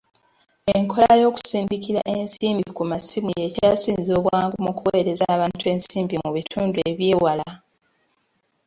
[0.75, 7.49] Enkola y'okusindikira ensimbi ku masimu y'ekyasinze obwangu mu kuweereza abantu ensimbi mu bitundu eby'ewala.